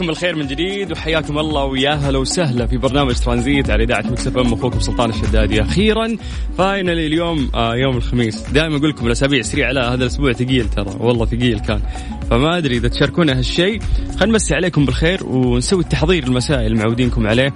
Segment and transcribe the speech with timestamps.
[0.00, 4.26] عليكم بالخير من جديد وحياكم الله ويا هلا وسهلا في برنامج ترانزيت على إذاعة Mix
[4.26, 5.62] FM أخوكم سلطان الشدادي.
[5.62, 6.16] أخيرا
[6.58, 8.50] finally اليوم آه يوم الخميس.
[8.50, 11.80] دائما أقول لكم الأسابيع سريعة لا هذا الأسبوع ثقيل ترى والله ثقيل كان.
[12.30, 13.80] فما أدري إذا تشاركونا هالشيء.
[14.10, 17.54] خلينا نمسي عليكم بالخير ونسوي التحضير المسائي اللي معودينكم عليه.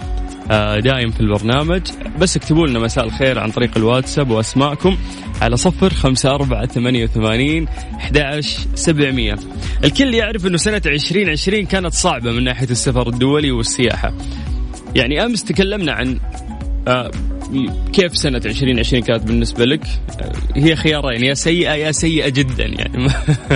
[0.50, 1.82] آه دايم في البرنامج.
[2.18, 4.96] بس اكتبوا لنا مساء الخير عن طريق الواتساب وأسماءكم
[5.42, 8.40] على صفر خمسة أربعة ثمانية وثمانين أحد
[8.74, 9.36] سبعمية.
[9.84, 14.14] الكل يعرف أنه سنة عشرين عشرين كانت صعبة من ناحية السفر الدولي والسياحة.
[14.94, 16.20] يعني أمس تكلمنا عن
[16.88, 17.10] آه
[17.92, 19.86] كيف سنة 2020 كانت بالنسبة لك؟
[20.20, 23.08] آه، هي خيارين يا سيئة يا سيئة جدا يعني.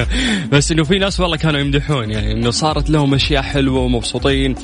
[0.53, 4.55] بس إنه في ناس والله كانوا يمدحون يعني إنه صارت لهم أشياء حلوة ومبسوطين.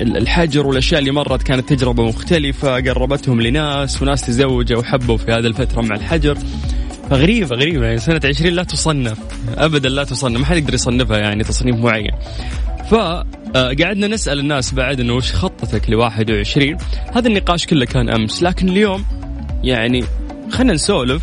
[0.00, 5.82] الحجر والأشياء اللي مرت كانت تجربة مختلفة قربتهم لناس وناس تزوجوا وحبوا في هذه الفترة
[5.82, 6.38] مع الحجر.
[7.10, 7.86] فغريبة غريبة.
[7.86, 9.18] يعني سنة 20 لا تصنف
[9.56, 12.12] ابدا لا تصنف ما حد يقدر يصنفها يعني تصنيف معين.
[12.90, 16.76] فقعدنا آه، نسأل الناس بعد إنه وش خطتك ل 21
[17.14, 19.04] هذا النقاش كله كان أمس لكن اليوم
[19.64, 20.04] يعني
[20.50, 21.22] خلينا نسولف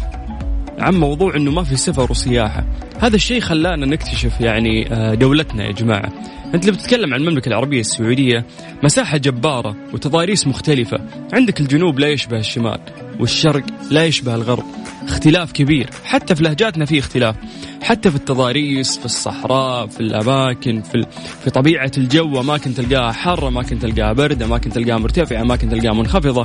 [0.80, 2.66] عن موضوع إنه ما في سفر وسياحة.
[3.00, 6.12] هذا الشيء خلانا نكتشف يعني آه، دولتنا يا جماعة.
[6.54, 8.46] أنت اللي بتتكلم عن المملكة العربية السعودية
[8.84, 10.98] مساحة جبارة وتضاريس مختلفة.
[11.34, 12.80] عندك الجنوب لا يشبه الشمال
[13.20, 14.64] والشرق لا يشبه الغرب.
[15.04, 15.90] اختلاف كبير.
[16.06, 17.36] حتى في لهجاتنا في اختلاف.
[17.84, 21.06] حتى في التضاريس في الصحراء في الأماكن في
[21.44, 26.44] في طبيعة الجو اماكن تلقاها حارة اماكن تلقاها برد اماكن تلقاها مرتفعة اماكن تلقاها منخفضة.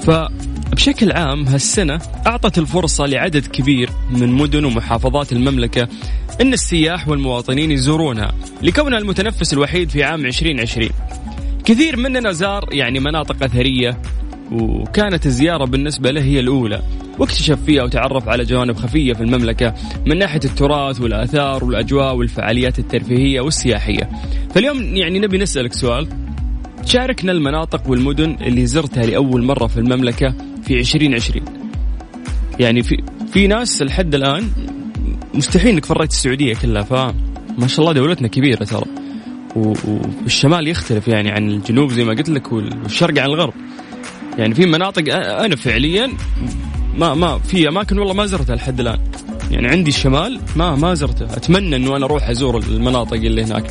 [0.00, 0.10] ف
[0.72, 5.88] بشكل عام هالسنة أعطت الفرصة لعدد كبير من مدن ومحافظات المملكة
[6.40, 10.88] أن السياح والمواطنين يزورونها لكونها المتنفس الوحيد في عام 2020
[11.64, 13.98] كثير مننا زار يعني مناطق أثرية
[14.52, 16.82] وكانت الزيارة بالنسبة له هي الأولى
[17.18, 19.74] واكتشف فيها وتعرف على جوانب خفية في المملكة
[20.06, 24.10] من ناحية التراث والآثار والأجواء والفعاليات الترفيهية والسياحية.
[24.54, 26.08] فاليوم يعني نبي نسألك سؤال.
[26.84, 31.44] شاركنا المناطق والمدن اللي زرتها لأول مرة في المملكة في 2020
[32.60, 32.96] يعني في
[33.32, 34.48] في ناس لحد الآن
[35.34, 38.84] مستحيل إنك فريت السعودية كلها فما شاء الله دولتنا كبيرة ترى.
[39.56, 43.52] والشمال يختلف يعني عن الجنوب زي ما قلت لك والشرق عن الغرب.
[44.38, 46.12] يعني في مناطق أنا فعليا
[46.98, 48.98] ما ما في أماكن والله ما زرتها لحد الآن.
[49.50, 51.24] يعني عندي الشمال ما ما زرته.
[51.24, 53.70] أتمنى إنه أنا أروح أزور المناطق اللي هناك.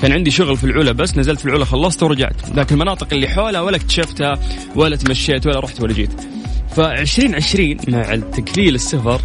[0.00, 2.50] كان عندي شغل في العلا بس نزلت في العلا خلصت ورجعت.
[2.54, 4.38] لكن المناطق اللي حولها ولا اكتشفتها
[4.76, 6.10] ولا تمشيت ولا رحت ولا جيت.
[6.70, 9.20] ف 2020 مع التكفيل السفر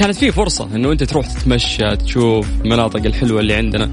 [0.00, 3.90] كانت في فرصة إنه أنت تروح تتمشى تشوف المناطق الحلوة اللي عندنا.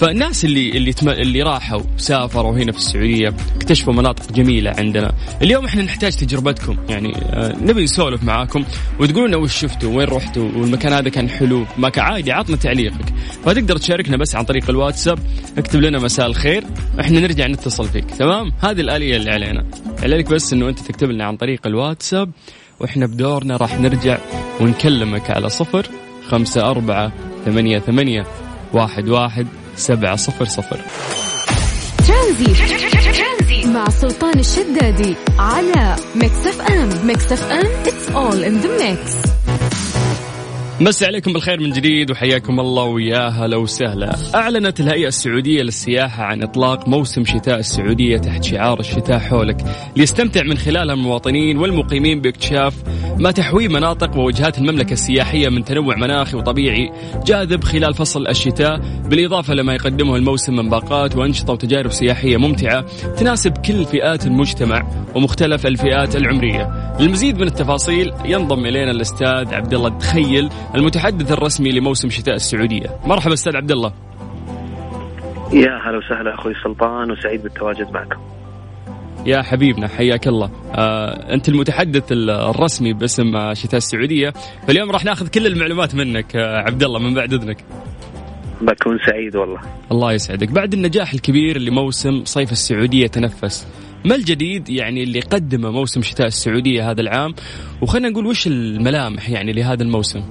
[0.00, 1.08] فالناس اللي اللي تم...
[1.08, 5.12] اللي راحوا سافروا هنا في السعودية اكتشفوا مناطق جميلة عندنا.
[5.42, 6.76] اليوم إحنا نحتاج تجربتكم.
[6.88, 8.64] يعني آه نبي نسولف معاكم
[9.00, 13.14] وتقولوا لنا وش شفتوا وين رحتوا والمكان هذا كان حلو ما كان عادي عطنا تعليقك.
[13.44, 15.18] فتقدر تشاركنا بس عن طريق الواتساب
[15.58, 16.64] اكتب لنا مساء الخير
[17.00, 18.04] إحنا نرجع نتصل فيك.
[18.04, 19.66] تمام؟ هذه الآلية اللي علينا.
[20.02, 22.30] عليك بس إنه أنت تكتب لنا عن طريق الواتساب
[22.80, 24.18] وإحنا بدورنا راح نرجع
[24.60, 25.86] ونكلمك على صفر
[26.28, 27.12] خمسة أربعة
[27.44, 28.26] ثمانية ثمانية
[28.72, 29.46] واحد واحد
[29.76, 30.80] سبعة صفر صفر.
[32.08, 37.06] ترانزيت مع سلطان الشدادي على Mix FM.
[37.06, 39.30] Mix FM it's all in the mix.
[40.80, 44.16] مسي عليكم بالخير من جديد وحياكم الله ويا هلا وسهلا.
[44.34, 49.64] أعلنت الهيئة السعودية للسياحة عن إطلاق موسم شتاء السعودية تحت شعار الشتاء حولك،
[49.96, 52.74] ليستمتع من خلالها المواطنين والمقيمين باكتشاف
[53.20, 56.92] ما تحويه مناطق ووجهات المملكة السياحية من تنوع مناخي وطبيعي
[57.26, 62.84] جاذب خلال فصل الشتاء، بالإضافة لما يقدمه الموسم من باقات وأنشطة وتجارب سياحية ممتعة
[63.16, 64.82] تناسب كل فئات المجتمع
[65.14, 66.94] ومختلف الفئات العمرية.
[67.00, 72.86] للمزيد من التفاصيل ينضم إلينا الأستاذ عبد الله تخيل المتحدث الرسمي لموسم شتاء السعودية.
[73.04, 73.92] مرحبا أستاذ عبد الله
[75.52, 78.20] يا هلا وسهلا أخوي سلطان وسعيد بالتواجد معكم.
[79.26, 80.50] يا حبيبنا حياك الله.
[80.74, 84.32] آه، أنت المتحدث الرسمي باسم شتاء السعودية.
[84.66, 87.64] فاليوم راح ناخذ كل المعلومات منك آه، عبد الله من بعد إذنك.
[88.60, 89.60] بكون سعيد والله.
[89.92, 90.48] الله يسعدك.
[90.48, 93.66] بعد النجاح الكبير لموسم صيف السعودية تنفس
[94.04, 97.34] ما الجديد يعني اللي قدمه موسم شتاء السعودية هذا العام؟
[97.82, 100.22] وخلينا نقول وش الملامح يعني لهذا الموسم؟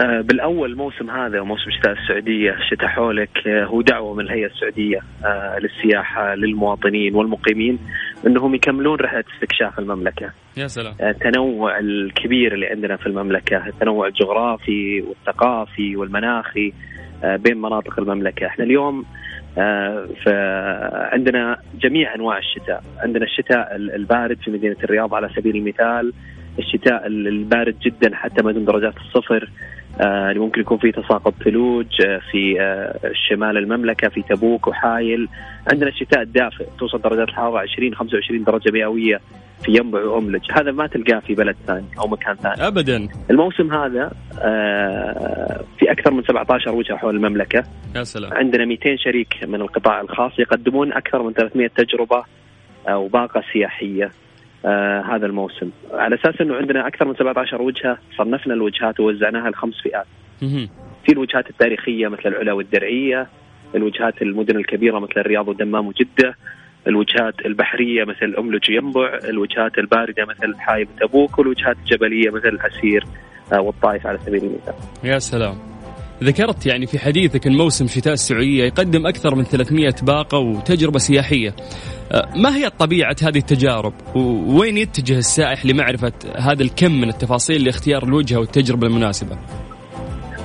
[0.00, 5.58] بالأول الموسم هذا موسم شتاء السعودية شتاء حولك آه، هو دعوة من الهيئة السعودية آه،
[5.58, 7.78] للسياحة للمواطنين والمقيمين
[8.26, 10.30] إنهم يكملون رحلة استكشاف المملكة.
[10.56, 10.94] يا سلام.
[11.00, 16.72] التنوع الكبير اللي عندنا في المملكة، التنوع الجغرافي والثقافي والمناخي
[17.24, 19.04] بين مناطق المملكة، إحنا اليوم
[20.26, 26.12] فعندنا جميع أنواع الشتاء، عندنا الشتاء البارد في مدينة الرياض على سبيل المثال،
[26.58, 29.50] الشتاء البارد جدا حتى ما دون درجات الصفر
[30.00, 35.28] آه ممكن يكون في تساقط ثلوج آه في آه شمال المملكة في تبوك وحايل.
[35.72, 39.20] عندنا الشتاء الدافئ توصل درجات الحرارة 20 25 درجة مئوية
[39.64, 40.42] في ينبع وأملج.
[40.52, 42.66] هذا ما تلقاه في بلد ثاني أو مكان ثاني.
[42.66, 43.08] ابدا.
[43.30, 44.12] الموسم هذا
[45.78, 47.64] في أكثر من 17 وجهة حول المملكة.
[47.96, 48.34] يا سلام.
[48.34, 52.24] عندنا 200 شريك من القطاع الخاص يقدمون أكثر من 300 تجربة
[52.88, 54.10] أو باقه سياحية.
[54.64, 59.74] آه هذا الموسم على أساس إنه عندنا أكثر من 17 وجهة صنفنا الوجهات ووزعناها لخمس
[59.82, 60.06] فئات.
[61.06, 63.26] في الوجهات التاريخية مثل العلا والدرعية،
[63.74, 66.36] الوجهات المدن الكبيرة مثل الرياض ودمام وجدة،
[66.86, 73.04] الوجهات البحرية مثل املج وينبع، الوجهات الباردة مثل حايب وتبوك، والوجهات الجبلية مثل العسير
[73.52, 74.74] آه والطائف على سبيل المثال.
[75.04, 75.71] يا سلام.
[76.22, 81.54] ذكرت يعني في حديثك إن موسم شتاء السعودية يقدم أكثر من 300 باقة وتجربة سياحية.
[82.12, 88.02] أه، ما هي طبيعة هذه التجارب؟ ووين يتجه السائح لمعرفة هذا الكم من التفاصيل لاختيار
[88.02, 89.38] الوجهة والتجربة المناسبة؟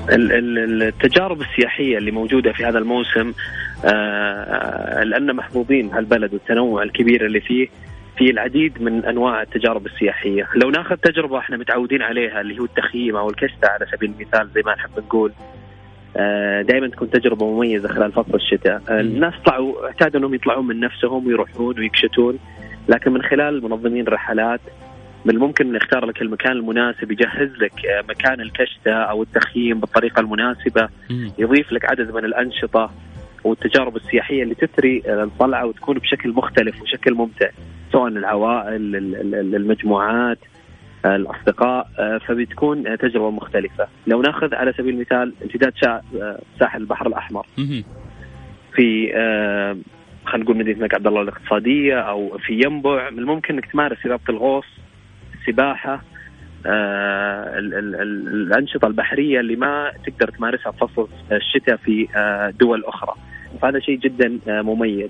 [0.09, 3.33] التجارب السياحية اللي موجودة في هذا الموسم
[3.85, 7.67] آه لأن محظوظين هالبلد والتنوع الكبير اللي فيه
[8.17, 13.15] في العديد من أنواع التجارب السياحية، لو ناخذ تجربة إحنا متعودين عليها اللي هو التخييم
[13.15, 15.31] أو الكشته على سبيل المثال زي ما نحب نقول
[16.61, 18.81] دائما تكون تجربة مميزة خلال فصل الشتاء.
[18.89, 22.39] آه، الناس طلعوا اعتادوا أنهم يطلعون من نفسهم ويروحون ويكشتون
[22.89, 24.61] لكن من خلال منظمين الرحلات
[25.25, 30.89] من الممكن نختار لك المكان المناسب يجهز لك آه، مكان الكشتة أو التخييم بالطريقة المناسبة
[31.37, 32.91] يضيف لك عدد من الأنشطة
[33.43, 37.49] والتجارب السياحية اللي تثري الطلعة وتكون بشكل مختلف وشكل ممتع
[37.91, 38.95] سواء العوائل
[39.55, 40.37] المجموعات
[41.15, 43.87] الأصدقاء آه، فبتكون تجربة مختلفة.
[44.07, 47.45] لو نأخذ على سبيل المثال امتداد آه، ساحل البحر الأحمر.
[48.73, 49.77] في آه،
[50.25, 54.23] خلينا نقول مدينة الملك عبد الله الاقتصادية أو في ينبع من الممكن إنك تمارس رياضه
[54.29, 54.65] الغوص
[55.39, 56.01] السباحة
[57.55, 62.07] الأنشطة البحرية اللي ما تقدر تمارسها في فصل الشتاء في
[62.59, 63.13] دول أخرى.
[63.61, 65.09] فهذا شيء جدا مميز.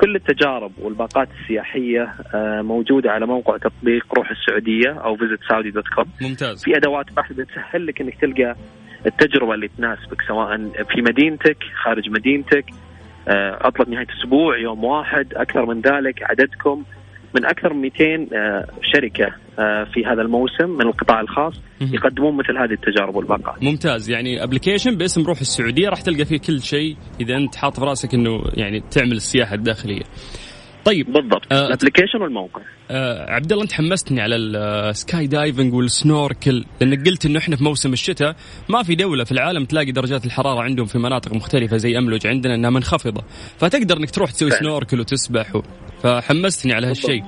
[0.00, 5.88] كل التجارب والباقات السياحية آه، موجودة على موقع تطبيق روح السعودية أو Visit Saudi dot
[5.88, 6.64] com ممتاز.
[6.64, 8.56] في أدوات بحث بتسهل لك إنك تلقى
[9.06, 10.56] التجربة اللي تناسبك سواء
[10.94, 12.64] في مدينتك خارج مدينتك
[13.28, 16.84] آه، عطله نهاية أسبوع يوم واحد أكثر من ذلك عددكم
[17.34, 22.58] من أكثر من 200 آه، شركة آه، في هذا الموسم من القطاع الخاص يقدمون مثل
[22.58, 23.62] هذه التجارب والباقات.
[23.62, 27.84] ممتاز يعني application باسم روح السعودية راح تلقى فيه كل شيء إذا أنت حاط في
[27.84, 30.02] رأسك إنه يعني تعمل السياحة الداخلية.
[30.84, 35.94] طيب بالضبط آه ال application والموقع آه عبد الله أنت حمستني على ال skydiving وال
[35.94, 38.36] snorkel لأنك قلت إنه إحنا في موسم الشتاء
[38.68, 42.54] ما في دولة في العالم تلاقي درجات الحرارة عندهم في مناطق مختلفة زي أملج عندنا
[42.54, 43.22] إنها منخفضة
[43.58, 44.50] فتقدر إنك تروح تسوي.
[44.50, 45.62] سنوركل وتسبح و...
[46.02, 47.24] فحمستني على هالشيء.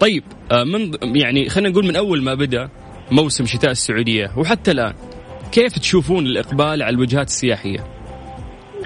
[0.00, 2.68] طيب آه من يعني خلينا نقول من أول ما بدأ
[3.12, 4.94] موسم شتاء السعودية وحتى الآن
[5.52, 7.78] كيف تشوفون الإقبال على الوجهات السياحية؟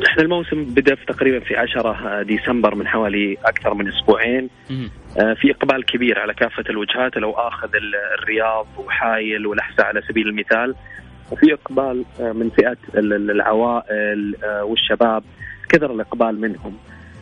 [0.08, 4.50] إحنا الموسم بدأ في تقريبا في 10 ديسمبر من حوالي أكثر من أسبوعين.
[4.70, 7.68] آه، في إقبال كبير على كافة الوجهات لو آخذ
[8.18, 10.74] الرياض وحايل والاحساء على سبيل المثال.
[11.32, 15.22] وفي إقبال آه، من فئه العوائل آه، والشباب
[15.68, 16.76] كثر الإقبال منهم.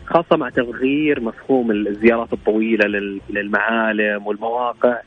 [0.09, 2.87] خاصة مع تغيير مفهوم الزيارات الطويلة
[3.29, 4.97] للمعالم والمواقع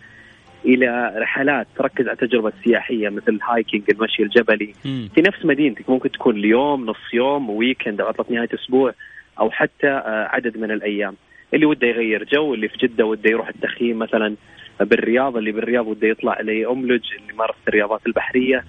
[0.64, 4.74] إلى رحلات تركز على التجربة السياحية مثل ال hiking المشي الجبلي.
[4.84, 5.08] م.
[5.14, 8.94] في نفس مدينتك ممكن تكون اليوم نص يوم weekend أو عطلة نهاية أسبوع
[9.40, 11.14] أو حتى آه، عدد من الأيام.
[11.54, 14.34] اللي وده يغير جو اللي في جدة وده يروح التخييم مثلا
[14.80, 18.64] بالرياض اللي بالرياض وده يطلع لأملج اللي مارس الرياضات البحرية.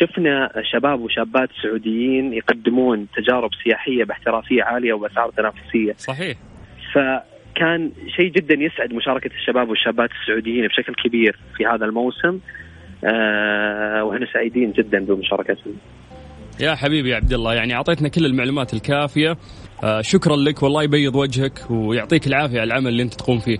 [0.00, 5.92] شفنا شباب وشابات سعوديين يقدمون تجارب سياحية باحترافية عالية وبأسعار تنافسية.
[5.98, 6.36] صحيح.
[6.94, 6.98] ف
[7.54, 12.38] كان شيء جدا يسعد مشاركة الشباب والشابات السعوديين بشكل كبير في هذا الموسم.
[13.04, 15.74] آه وإحنا سعيدين جدا بمشاركتهم.
[16.60, 19.36] يا حبيبي يا عبد الله يعني أعطيتنا كل المعلومات الكافية.
[19.84, 23.58] آه شكرا لك والله يبيض وجهك ويعطيك العافية على العمل اللي أنت تقوم فيه.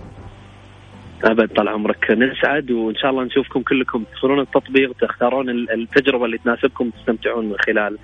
[1.23, 6.89] ابد طال عمرك نسعد وإن شاء الله نشوفكم كلكم تدخلون التطبيق تختارون التجربة اللي تناسبكم
[6.89, 7.97] تستمتعون من خلال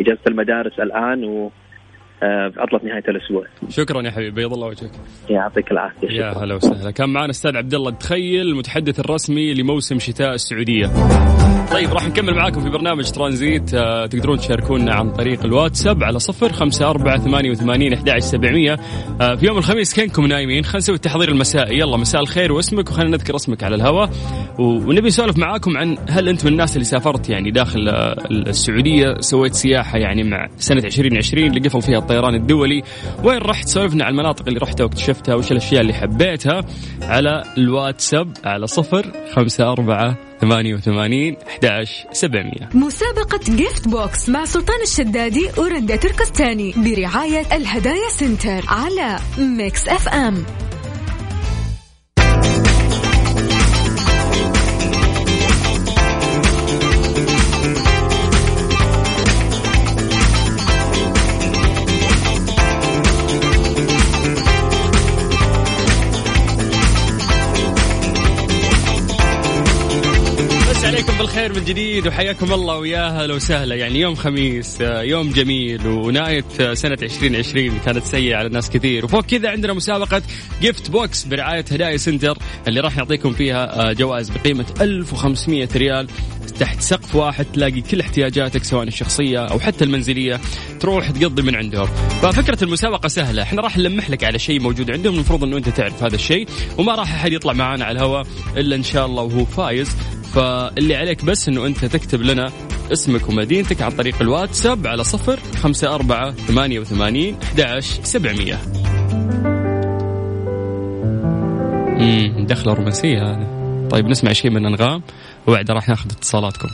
[0.00, 1.50] إجازة المدارس الآن و
[2.22, 3.44] آه، عطله نهاية الأسبوع.
[3.68, 4.90] شكرا يا حبيبي بيض الله وجهك.
[5.30, 6.90] يعطيك العافية يا هلا وسهلا.
[6.90, 10.86] كان معنا أستاذ عبد الله تخيل المتحدث الرسمي لموسم شتاء السعودية.
[11.72, 13.74] طيب راح نكمل معاكم في برنامج ترانزيت.
[13.74, 18.76] آه تقدرون تشاركونا عن طريق الواتساب على صفر خمسة أربعة ثمانية وثمانين أحد سبعمية.
[19.20, 20.64] آه في يوم الخميس كنكم نايمين.
[20.64, 21.78] خلينا نسوي التحضير المسائي.
[21.78, 24.10] يلا مساء الخير واسمك وخلينا نذكر اسمك على الهواء
[24.58, 27.88] ونبي نسولف معاكم عن هل أنت من الناس اللي سافرت يعني داخل
[28.30, 32.82] السعودية سويت سياحة يعني مع سنة 2020 اللي قفل فيها الطيران الدولي
[33.24, 36.64] وين رحت سولفنا عن المناطق اللي رحتها واكتشفتها وش الأشياء اللي حبيتها؟
[37.02, 42.68] على الواتساب على صفر خمسة أربعة ثمانية وثمانين أحداش سبعمية.
[42.74, 50.44] مسابقة Gift Box مع سلطان الشدادي ورندا تركستاني برعاية الهدايا سنتر على Mix FM
[71.18, 73.74] بالخير من جديد وحياكم الله ويا أهلا وسهلا.
[73.74, 79.04] يعني يوم خميس آه، يوم جميل ونهاية آه، سنة 2020 كانت سيئة على ناس كثير.
[79.04, 80.22] وفوق كذا عندنا مسابقة
[80.60, 86.06] Gift Box برعاية هدايا سنتر اللي راح نعطيكم فيها آه، جوائز بقيمة 1500 ريال.
[86.60, 90.40] تحت سقف واحد تلاقي كل احتياجاتك سواء الشخصية أو حتى المنزلية
[90.80, 91.86] تروح تقضي من عندهم.
[92.22, 93.42] ففكرة المسابقة سهلة.
[93.42, 96.94] إحنا راح نلمح لك على شيء موجود عندهم المفروض أنه أنت تعرف هذا الشيء وما
[96.94, 99.96] راح أحد يطلع معانا على الهواء إلا إن شاء الله وهو فايز.
[100.36, 102.52] فاللي عليك بس إنه أنت تكتب لنا
[102.92, 108.58] اسمك ومدينتك عن طريق الواتساب على صفر خمسة أربعة ثمانية وثمانين أحداش سبعمية.
[112.38, 113.46] دخلة رومانسية هذا
[113.90, 115.02] طيب نسمع شيء من أنغام
[115.46, 116.68] وبعد راح ناخذ اتصالاتكم.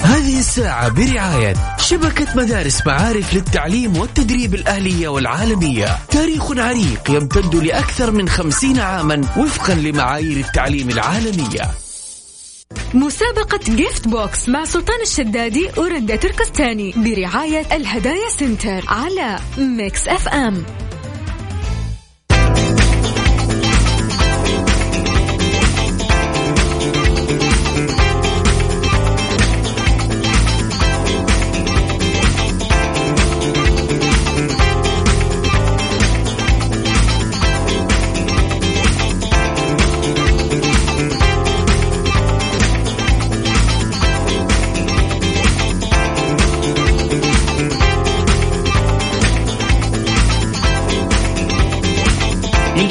[0.00, 5.86] هذه الساعة برعاية شبكة مدارس معارف للتعليم والتدريب الأهلية والعالمية.
[6.10, 11.83] تاريخ عريق يمتد لأكثر من خمسين عاما وفقا لمعايير التعليم العالمية.
[12.94, 20.64] مسابقة Gift Box مع سلطان الشدادي ورندا تركستاني برعاية الهدايا سنتر على Mix FM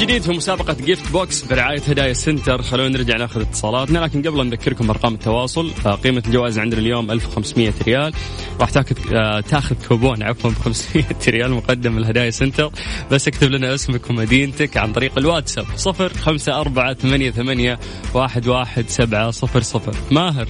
[0.04, 2.62] في مسابقة Gift Box برعاية هدايا سنتر.
[2.62, 5.70] خلونا نرجع ناخذ اتصالاتنا لكن قبل نذكركم بارقام التواصل
[6.04, 8.12] قيمة الجوائز عندنا اليوم 1500 ريال.
[8.60, 12.70] راح تاخذ آه، تاخذ كوبون عفوا ب 500 ريال مقدم من الهدايا سنتر.
[13.10, 17.78] بس اكتب لنا اسمك ومدينتك عن طريق الواتساب 0 5 4 8 8
[18.14, 20.48] 1 1 7 0 0 ماهر.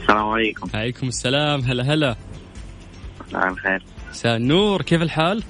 [0.00, 0.68] السلام عليكم.
[0.74, 1.60] عليكم السلام.
[1.60, 2.16] هلا هلا.
[3.28, 5.42] مساء الخير مساء النور كيف الحال؟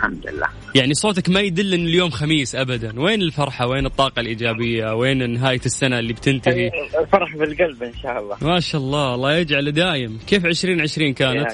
[0.00, 0.46] الحمد لله.
[0.74, 3.00] يعني صوتك ما يدل إن اليوم خميس ابدا.
[3.00, 8.36] وين الفرحة؟ وين الطاقة الإيجابية؟ وين نهاية السنة اللي بتنتهي؟ الفرح بالقلب إن شاء الله.
[8.42, 9.14] ما شاء الله.
[9.14, 10.18] الله يجعله دايم.
[10.26, 11.50] كيف 2020 كانت؟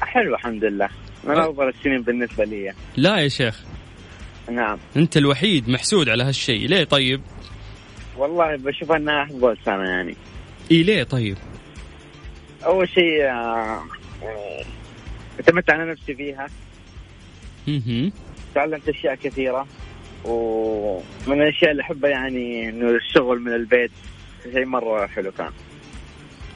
[0.00, 0.88] حلو الحمد لله.
[1.24, 1.50] من أه.
[1.50, 2.72] أفضل السنين بالنسبة لي.
[2.96, 3.60] لا يا شيخ.
[4.50, 4.78] نعم.
[4.96, 6.68] أنت الوحيد محسود على هالشيء.
[6.68, 7.20] ليه طيب؟
[8.16, 10.16] والله بشوف أنها أفضل سنة يعني.
[10.70, 11.36] إي ليه طيب؟
[12.64, 13.82] أول شيء آه،
[15.40, 16.46] اعتمدت على نفسي فيها.
[18.54, 19.66] تعلمت أشياء كثيرة
[20.24, 23.90] ومن الأشياء اللي أحبها يعني إنه الشغل من البيت
[24.52, 25.50] شيء مرة حلو كان.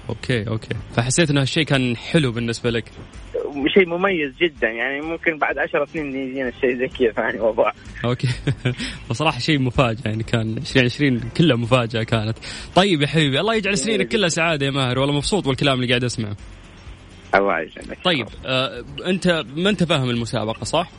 [0.08, 0.74] okay okay.
[0.96, 2.84] فحسيت إنه هالشيء كان حلو بالنسبة لك؟
[3.74, 7.70] شيء مميز جدا يعني ممكن بعد عشر سنين يجينا شيء زي كذا يعني وضع
[8.04, 8.28] okay.
[9.10, 12.38] بصراحه شيء مفاجأة يعني كان 2020 كلها مفاجأة كانت.
[12.74, 16.04] طيب يا حبيبي الله يجعل سنينك كلها سعادة يا ماهر والله مبسوط بالكلام اللي قاعد
[16.04, 16.36] أسمعه.
[17.34, 17.68] الله
[18.04, 20.90] طيب آه أنت ما أنت فاهم المسابقة صح؟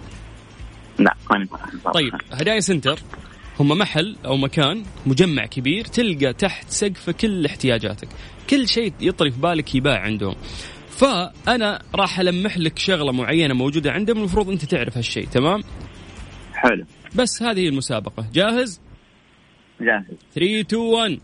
[0.99, 2.99] لا ماني فاهم طيب هدايا سنتر
[3.59, 8.07] هم محل أو مكان مجمع كبير تلقى تحت سقفه كل احتياجاتك.
[8.49, 10.35] كل شيء يطري في بالك يباع عندهم.
[10.89, 15.63] فأنا راح ألمح لك شغلة معينة موجودة عندهم المفروض أنت تعرف هالشيء تمام؟
[16.53, 16.85] حلو.
[17.15, 18.25] بس هذه المسابقة.
[18.33, 18.81] جاهز؟
[19.81, 20.17] جاهز.
[20.33, 21.19] 3 2 1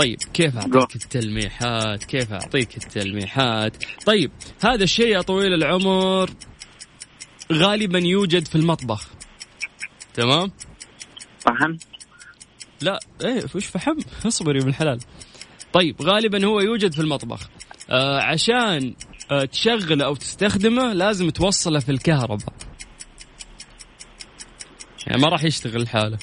[0.00, 4.30] طيب كيف أعطيك التلميحات؟ كيف أعطيك التلميحات؟ طيب
[4.64, 6.30] هذا الشيء يا طويل العمر
[7.52, 9.08] غالبا يوجد في المطبخ.
[10.14, 10.52] تمام؟
[11.38, 11.76] فحم
[12.80, 15.00] لا إيه وش فحم اصبر يا ابن الحلال.
[15.72, 17.48] طيب غالبا هو يوجد في المطبخ.
[17.90, 18.94] آه عشان
[19.30, 22.54] آه تشغله أو تستخدمه لازم توصله في الكهرباء.
[25.06, 26.18] يعني ما راح يشتغل لحاله.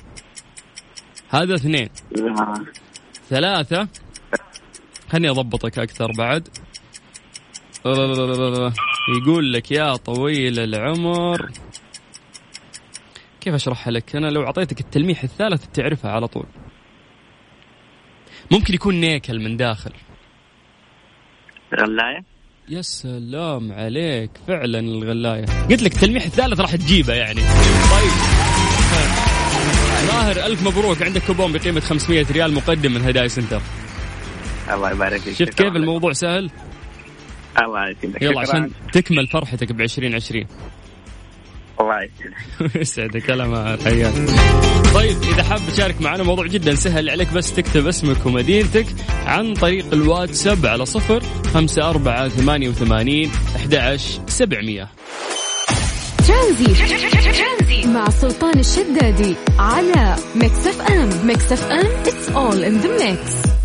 [1.29, 1.89] هذا اثنين.
[3.29, 3.87] ثلاثة
[5.09, 6.47] خلني أضبطك أكثر بعد
[9.17, 11.51] يقول لك يا طويل العمر
[13.41, 16.45] كيف اشرحها لك؟ أنا لو أعطيتك التلميح الثالث تعرفها على طول.
[18.51, 19.91] ممكن يكون نيكل من داخل.
[21.81, 22.25] غلاية؟
[22.69, 27.41] يا سلام عليك فعلا الغلاية قلت لك التلميح الثالث راح تجيبه يعني
[27.91, 28.36] طيب
[30.05, 31.01] ماهر ألف مبروك.
[31.01, 33.61] عندك كوبون بقيمة 500 ريال مقدم من هدايا سنتر.
[34.73, 35.33] الله يبارك فيك.
[35.35, 36.49] شفت كيف الموضوع سهل؟
[37.63, 38.21] الله يسعدك.
[38.21, 40.47] يلا عشان تكمل فرحتك ب 2020
[41.81, 42.75] الله يسعدك.
[42.81, 43.31] يسعدك.
[43.31, 44.13] هلا ما حياك.
[44.93, 48.85] طيب إذا حاب تشارك معنا موضوع جدا سهل عليك بس تكتب اسمك ومدينتك
[49.25, 51.23] عن طريق الواتساب على صفر
[51.53, 53.95] خمسة أربعة ثمانية وثمانين أحد
[54.27, 54.87] سبعمية.
[56.27, 57.87] ترانزيت.
[57.87, 61.09] مع سلطان الشدادي على Mix FM.
[61.23, 63.56] Mix FM it's all in the mix.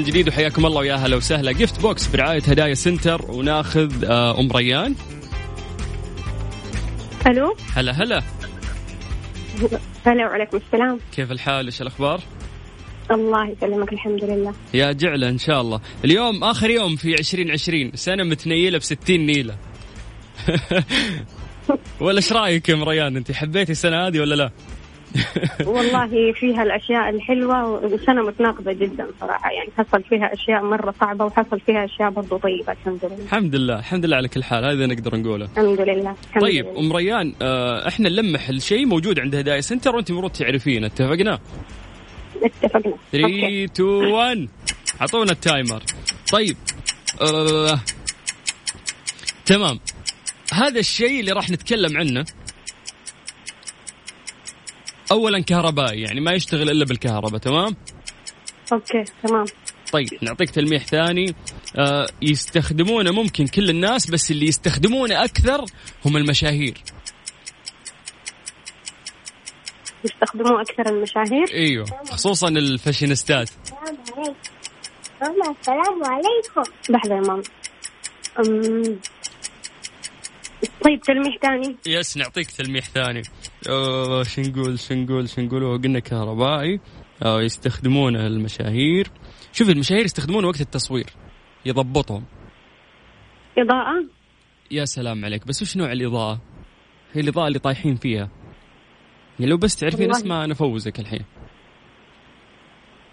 [0.00, 1.52] من جديد وحياكم الله ويا هلا وسهلا.
[1.52, 4.94] Gift Box برعايه هدايا Center وناخذ آه، أم ريان.
[7.26, 8.22] ألو؟ هلا هلا.
[10.06, 10.98] هلا وعليكم السلام.
[11.12, 12.20] كيف الحال؟ إيش الأخبار؟
[13.10, 14.54] الله يسلمك الحمد لله.
[14.74, 15.80] يا جعلة إن شاء الله.
[16.04, 19.56] اليوم آخر يوم في 2020 سنة متنيلة ب 60 نيلة.
[22.00, 24.50] ولا إيش رأيك يا أم ريان أنت حبيتي السنة هذه ولا لا؟
[25.66, 29.50] والله فيها الأشياء الحلوة وسنة متناقضة جدا صراحة.
[29.50, 33.24] يعني حصل فيها أشياء مرة صعبة وحصل فيها أشياء برضو طيبة الحمد لله.
[33.24, 33.78] الحمد لله.
[33.78, 34.64] الحمد لله على كل حال.
[34.64, 35.44] هذا نقدر نقوله.
[35.44, 36.14] الحمد لله.
[36.28, 36.80] الحمد طيب لله.
[36.80, 40.84] أم ريان آه إحنا نلمح الشيء موجود عند هدايا Center وأنت المفروض تعرفين.
[40.84, 41.38] اتفقنا؟
[42.42, 42.94] اتفقنا.
[43.12, 43.64] 3 okay.
[43.64, 44.48] 2 1
[45.00, 45.82] أعطونا ال timer.
[46.32, 46.56] طيب
[47.20, 47.80] آه
[49.46, 49.80] تمام.
[50.52, 52.24] هذا الشيء اللي راح نتكلم عنه
[55.12, 57.76] اولا كهربائي يعني ما يشتغل إلا بالكهرباء تمام؟
[58.72, 59.44] okay تمام.
[59.92, 61.34] طيب نعطيك تلميح ثاني.
[61.78, 65.64] آه يستخدمونه ممكن كل الناس بس اللي يستخدمونه أكثر
[66.04, 66.74] هم المشاهير.
[70.04, 73.50] يستخدموه أكثر المشاهير؟ إيوه خصوصا الفاشينيستات.
[75.60, 76.72] السلام عليكم.
[76.88, 77.42] لحظة يا ماما.
[80.84, 81.76] طيب تلميح ثاني.
[81.86, 83.22] يس نعطيك تلميح ثاني.
[84.22, 86.80] شو نقول شو نقول شو نقول هو قلنا كهربائي
[87.22, 89.10] آه يستخدمونه المشاهير.
[89.52, 91.06] شوف المشاهير يستخدمونه وقت التصوير
[91.66, 92.24] يضبطهم.
[93.58, 94.04] إضاءة؟
[94.70, 95.46] يا سلام عليك.
[95.46, 96.40] بس وش نوع الإضاءة؟
[97.12, 98.30] هي الإضاءة اللي طايحين فيها.
[99.38, 100.10] يعني لو بس تعرفين.
[100.10, 101.24] اسمها أنا أفوزك الحين.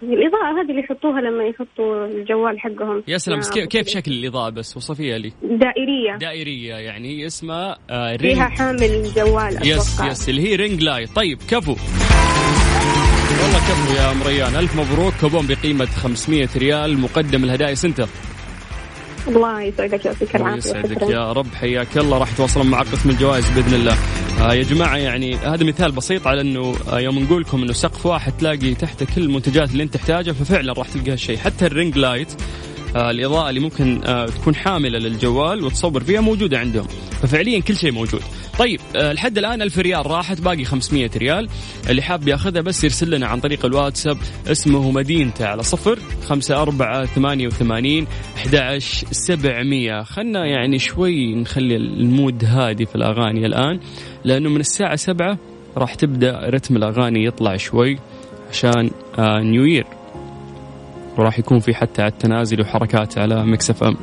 [0.04, 3.04] الإضاءة هذه اللي يحطوها لما يحطوا الجوال حقهم.
[3.08, 3.56] يا سلام بس نعم.
[3.56, 5.34] كيف, كيف شكل الإضاءة بس؟ وصفيها لي.
[5.44, 6.18] دائرية.
[6.20, 10.12] دائرية يعني اسمها آه فيها حامل جوال yes أتوقع.
[10.12, 11.76] yes اللي هي ring light طيب كفو.
[13.42, 15.14] والله كفو يا أم ريان ألف مبروك.
[15.22, 17.00] كوبون بقيمة 500 ريال.
[17.00, 18.08] مقدم الهدايا Center.
[19.28, 20.58] الله يسعدك يعطيك العافية.
[20.58, 21.02] يسعدك.
[21.02, 21.48] يا رب.
[21.56, 22.18] حياك الله.
[22.18, 23.98] راح يتواصلون مع قسم الجوائز بإذن الله.
[24.40, 28.06] آه يا جماعة يعني هذا مثال بسيط على إنه آه يوم نقول لكم إنه سقف
[28.06, 31.38] واحد تلاقي تحته كل المنتجات اللي أنت تحتاجها ففعلا راح تلقى هالشيء.
[31.38, 32.34] حتى ال ring light
[32.96, 36.88] آه الإضاءة اللي ممكن آه تكون حاملة للجوال وتصور فيها موجودة عندهم.
[37.22, 38.22] ففعليا كل شيء موجود.
[38.60, 41.50] طيب آه لحد الآن 1000 ريال راحت باقي 500 ريال.
[41.90, 44.18] اللي حاب ياخذها بس يرسل لنا عن طريق الواتساب
[44.48, 48.78] اسمه ومدينته على صفر خمسة أربعة ثمانية وثمانين أحد
[49.12, 50.04] سبعمية.
[50.04, 53.80] خلنا يعني شوي نخلي المود هادي في الأغاني الآن
[54.24, 55.38] لأنه من الساعة سبعة
[55.78, 58.00] راح تبدأ رتم الأغاني يطلع شوي
[58.50, 59.86] عشان آه new year
[61.18, 63.98] وراح يكون في حتى التنازل وحركات على Mix FM.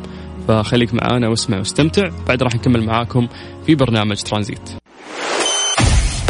[0.49, 2.11] فخليك معانا واسمع واستمتع.
[2.29, 3.29] بعد راح نكمل معاكم
[3.67, 4.71] في برنامج ترانزيت.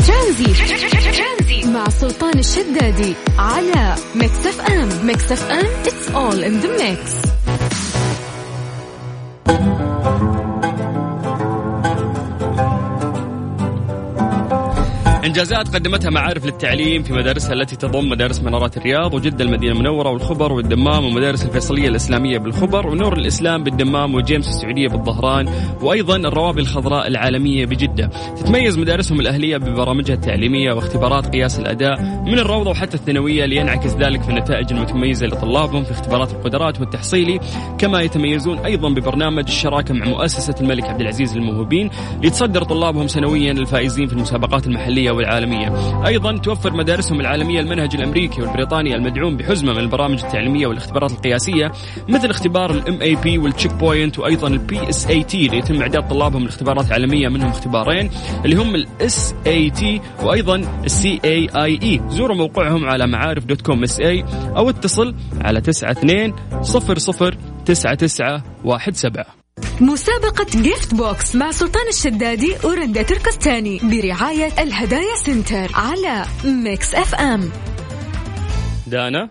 [0.06, 1.66] ترانزيت.
[1.66, 5.06] مع سلطان الشدادي على Mix FM.
[5.06, 7.43] Mix FM it's all in the mix.
[15.34, 20.52] إنجازات قدمتها معارف للتعليم في مدارسها التي تضم مدارس منارات الرياض وجدة المدينة المنورة والخبر
[20.52, 25.48] والدمام ومدارس الفيصلية الإسلامية بالخبر ونور الإسلام بالدمام وجيمس السعودية بالظهران
[25.82, 28.10] وأيضا الروابي الخضراء العالمية بجدة.
[28.36, 34.28] تتميز مدارسهم الأهلية ببرامجها التعليمية واختبارات قياس الأداء من الروضة وحتى الثانوية لينعكس ذلك في
[34.28, 37.40] النتائج المتميزة لطلابهم في اختبارات القدرات والتحصيلي
[37.78, 41.90] كما يتميزون أيضا ببرنامج الشراكة مع مؤسسة الملك عبد العزيز للموهوبين
[42.22, 48.94] لتصدر طلابهم سنويا الفائزين في المسابقات المحلية والعالمية أيضا توفر مدارسهم العالمية المنهج الأمريكي والبريطاني
[48.94, 51.72] المدعوم بحزمة من البرامج التعليمية والاختبارات القياسية
[52.08, 57.48] مثل اختبار ال MAP وال Checkpoint وأيضا ال PSAT ليتم إعداد طلابهم لاختبارات عالمية منهم
[57.48, 58.10] اختبارين
[58.44, 64.24] اللي هم ال SAT وأيضا ال CIE زوروا موقعهم على معارف dot com SA
[64.56, 66.32] أو اتصل على 92
[66.62, 67.32] 00
[67.64, 68.42] 99
[68.94, 69.43] 17
[69.80, 77.50] مسابقة Gift Box مع سلطان الشدادي ورندا تركستاني برعاية الهدايا Center على Mix FM
[78.86, 79.30] دانا؟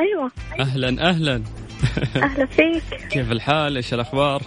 [0.00, 0.30] أيوه.
[0.60, 1.42] أهلا أهلا.
[2.16, 2.82] أهلا فيك.
[3.12, 4.42] كيف الحال؟ إيش الأخبار؟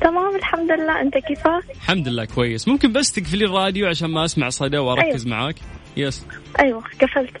[0.00, 1.00] تمام الحمد لله.
[1.00, 2.68] أنت كيفك؟ الحمد لله كويس.
[2.68, 5.56] ممكن بس تقفلي الراديو عشان ما أسمع صدى وأركز معاك.
[5.96, 6.26] yes
[6.60, 7.36] أيوه قفلت.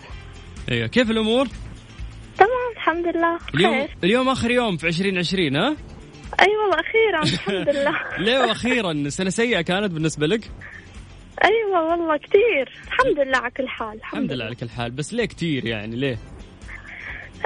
[0.70, 1.46] أيوه كيف الأمور؟
[2.38, 3.38] تمام الحمد لله.
[3.54, 3.96] اليوم خير.
[4.04, 5.76] اليوم آخر يوم في 2020 ها؟
[6.40, 7.94] أي والله أخيرا الحمد لله.
[8.18, 10.50] ليه وأخيرا سنة سيئة كانت بالنسبة لك؟
[11.44, 14.90] أيوه والله كثير الحمد لله على كل حال الحمد لله على كل حال.
[14.90, 16.18] بس ليه كتير يعني؟ ليه؟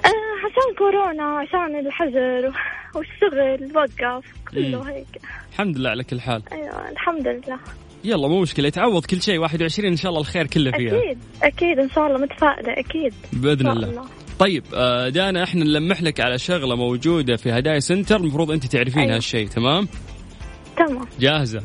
[0.05, 2.53] آه عشان كورونا عشان الحجر
[2.95, 4.91] والشغل وقف كله.
[4.91, 5.07] هيك.
[5.53, 6.43] الحمد لله على كل حال.
[6.53, 7.59] أيوه الحمد لله.
[8.05, 8.67] يلا مو مشكلة.
[8.69, 10.99] يتعوض كل شيء 21 إن شاء الله الخير كله فيها.
[10.99, 13.15] أكيد أكيد إن شاء الله متفائلة أكيد.
[13.33, 13.89] بإذن الله.
[13.89, 14.05] الله.
[14.39, 19.03] طيب آه، دانا إحنا نلمح لك على شغلة موجودة في هدايا Center المفروض انت تعرفين
[19.03, 19.17] أيوة.
[19.17, 19.89] هالشيء تمام؟
[20.77, 21.07] تمام.
[21.21, 21.63] جاهزة؟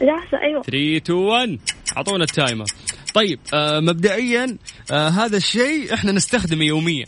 [0.00, 0.62] جاهزة أيوه.
[0.62, 1.58] 3 2 1
[1.96, 2.64] أعطونا ال timer.
[3.14, 4.58] طيب آه مبدئيا
[4.92, 7.04] آه هذا الشيء إحنا نستخدمه يوميا.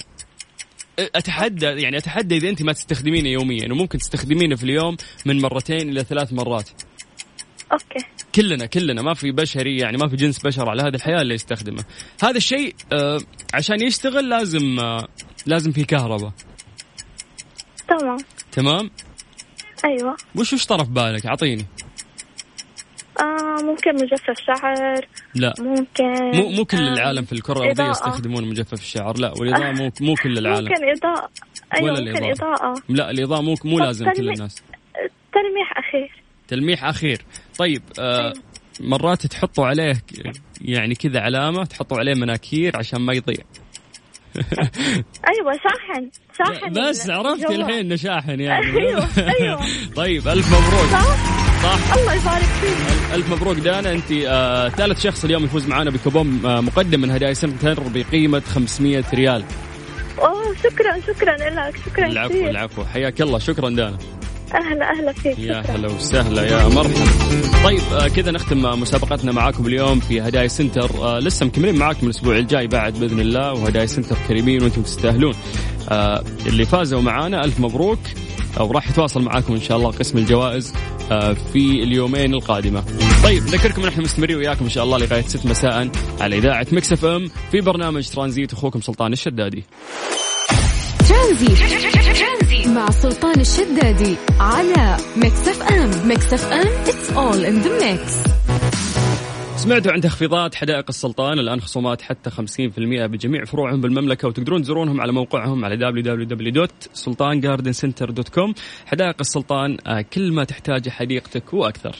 [0.99, 6.05] أتحدى يعني أتحدى إذا أنت ما تستخدمينه يوميا وممكن تستخدمينه في اليوم من مرتين إلى
[6.05, 6.71] ثلاث مرات.
[7.73, 8.07] أوكي.
[8.35, 11.85] كلنا كلنا ما في بشري يعني ما في جنس بشر على هذه الحياة اللي يستخدمه.
[12.23, 13.19] هذا الشيء آه
[13.55, 15.09] عشان يشتغل لازم آه
[15.47, 16.33] لازم في كهرباء.
[17.89, 18.17] تمام.
[18.53, 18.91] تمام؟
[19.85, 20.17] أيوه.
[20.37, 21.67] وش وش طرف بالك؟ أعطيني.
[23.21, 25.07] آه ممكن مجفف شعر.
[25.35, 25.55] لا.
[25.59, 27.91] ممكن مو مو كل آه، العالم في الكرة الأرضية.
[27.91, 29.19] يستخدمون مجفف الشعر.
[29.19, 30.69] لا والإضاءة مو مو كل العالم.
[30.69, 31.31] ممكن إضاءة.
[31.75, 32.55] أيوه ولا ممكن الإضاءة.
[32.55, 32.83] إضاءة.
[32.89, 34.31] لا الإضاءة مو مو لازم كل.
[34.31, 34.63] الناس.
[35.33, 36.23] تلميح أخير.
[36.49, 37.25] تلميح أخير.
[37.61, 38.33] طيب آه أيوة.
[38.81, 40.03] مرات تحطوا عليه
[40.61, 43.45] يعني كذا علامة تحطوا عليه مناكير عشان ما يضيع.
[45.31, 47.55] أيوه شاحن شاحن بس عرفتي.
[47.55, 48.67] الحين إنه شاحن يعني.
[48.67, 49.61] أيوه أيوه.
[49.97, 50.91] طيب ألف مبروك.
[50.93, 51.17] صح؟
[51.63, 51.95] صح.
[51.97, 53.15] الله يبارك فيك.
[53.15, 53.93] الف مبروك دانا.
[53.93, 59.05] أنت آه ثالث شخص اليوم يفوز معنا بكوبون آه مقدم من هدايا سنتر بقيمة 500
[59.15, 59.45] ريال.
[60.19, 62.51] أوه شكرا شكرا لك شكرا العفو كثير.
[62.51, 62.85] العفو.
[62.85, 63.39] حياك الله.
[63.39, 63.99] شكرا دانا.
[64.55, 67.05] أهلا أهلا فيك يا هلا وسهلا يا مرحبا.
[67.65, 70.91] طيب آه كذا نختم آه، مسابقتنا معاكم اليوم في هدايا Center.
[71.03, 75.35] آه لسه مكملين معاكم الأسبوع الجاي بعد بإذن الله وهدايا Center كريمين وأنتم تستاهلون.
[75.89, 77.99] آه اللي فازوا معانا ألف مبروك.
[78.61, 80.75] أو راح يتواصل معاكم إن شاء الله قسم الجوائز
[81.13, 82.85] آه في اليومين القادمة.
[83.25, 87.31] طيب نذكركم نحن مستمرين وياكم إن شاء الله لغاية 6 مساء على إذاعة Mix FM
[87.51, 89.65] في برنامج ترانزيت أخوكم سلطان الشدادي.
[91.09, 92.00] ترانزيت.
[92.81, 98.01] مع سلطان الشدادي على Mix FM Mix FM it's all in the mix.
[99.57, 102.35] سمعتوا عن تخفيضات حدائق السلطان الآن خصومات حتى 50%
[103.07, 108.55] بجميع فروعهم بالمملكة وتقدرون تزورونهم على موقعهم على www.sultangardencenter.com
[108.87, 111.97] حدائق السلطان آه، كل ما تحتاجه حديقتك وأكثر.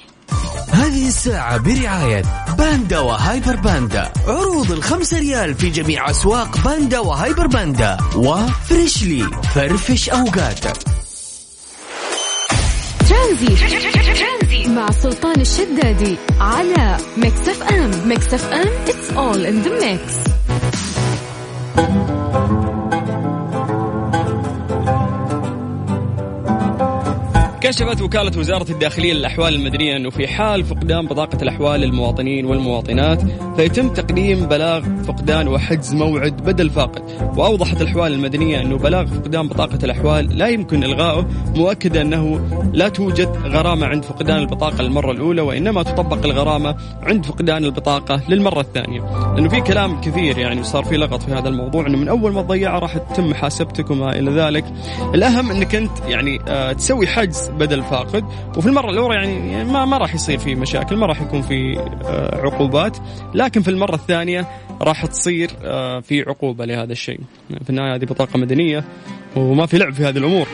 [0.73, 2.23] هذه الساعة برعاية
[2.59, 4.13] باندا وهايبر باندا.
[4.27, 7.97] عروض الخمسة ريال في جميع أسواق باندا وهايبر باندا.
[8.17, 10.77] و Freshly فرفش أوقاتك
[13.09, 18.09] ترانزيت مع سلطان الشدادي على Mix FM.
[18.09, 20.31] Mix FM it's all in the mix.
[27.61, 33.23] كشفت وكالة وزارة الداخلية للأحوال المدنية أنه في حال فقدان بطاقة الأحوال للمواطنين والمواطنات
[33.57, 37.03] فيتم تقديم بلاغ فقدان وحجز موعد بدل فاقد.
[37.37, 42.41] وأوضحت الأحوال المدنية أنه بلاغ فقدان بطاقة الأحوال لا يمكن إلغائه مؤكدا أنه
[42.73, 48.61] لا توجد غرامة عند فقدان البطاقة للمرة الأولى وإنما تطبق الغرامة عند فقدان البطاقة للمرة
[48.61, 49.01] الثانية.
[49.35, 52.43] لأنه في كلام كثير يعني صار في لغط في هذا الموضوع أنه من أول ما
[52.43, 54.65] تضيعه راح تتم محاسبتك وما إلى ذلك.
[55.15, 58.25] الأهم أنك أنت يعني آه تسوي حجز بدل فاقد.
[58.57, 62.41] وفي المرة الأولى يعني ما ما راح يصير في مشاكل ما راح يكون في آه
[62.47, 62.97] عقوبات.
[63.35, 64.49] لكن في المرة الثانية
[64.83, 67.21] راح تصير آه في عقوبة لهذا الشيء.
[67.65, 68.85] في النهاية هذه بطاقة مدنية
[69.37, 70.47] وما في لعب في هذه الأمور.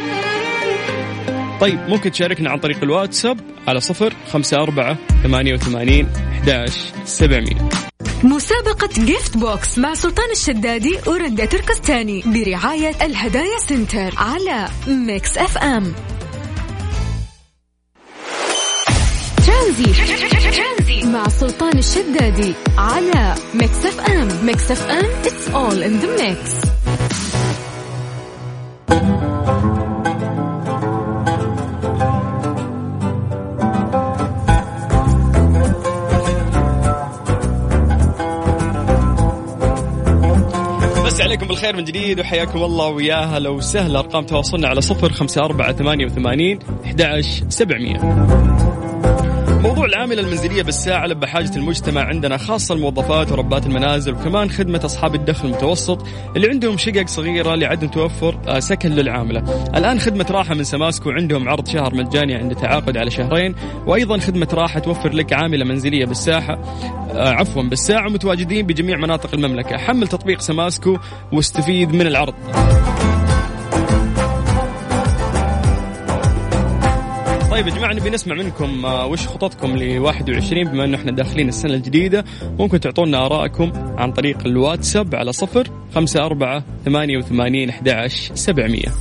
[1.61, 7.69] طيب ممكن تشاركنا عن طريق الواتساب على صفر خمسة أربعة ثمانية وثمانين أحداش سبعمية.
[8.25, 15.95] مسابقة Gift Box مع سلطان الشدادي ورندا تركستاني برعاية الهدايا Center على Mix FM
[19.57, 21.07] ترانزيت.
[21.07, 25.05] مع سلطان الشدادي على Mix FM Mix FM
[25.53, 26.67] all in the mix.
[41.07, 43.99] مسا عليكم بالخير من جديد وحياكم الله ويا هلا وسهلا.
[43.99, 48.76] أرقام تواصلنا على صفر خمسة أربعة ثمانية وثمانين أحد سبعمية.
[49.67, 55.15] موضوع العاملة المنزلية بالساعة لب حاجة المجتمع عندنا خاصة الموظفات وربات المنازل وكمان خدمة أصحاب
[55.15, 59.67] الدخل المتوسط اللي عندهم شقق صغيرة لعدم توفر آه، سكن للعاملة.
[59.77, 63.55] الآن خدمة راحة من سماسكو عندهم عرض شهر مجاني عند تعاقد على شهرين
[63.87, 66.55] وأيضا خدمة راحة توفر لك عاملة منزلية بالساحة
[67.11, 69.77] آه، عفوا بالساعة متواجدين بجميع مناطق المملكة.
[69.77, 70.99] حمل تطبيق سماسكو
[71.33, 72.35] واستفيد من العرض.
[77.57, 81.49] طيب يا جماعة نبي نسمع منكم آه، وش خططكم ل 21 بما إنه إحنا داخلين
[81.49, 82.25] السنة الجديدة
[82.59, 87.89] ممكن تعطونا ارائكم عن طريق الواتساب على صفر خمسة أربعة ثمانية وثمانين أحد
[88.35, 88.93] سبعمية.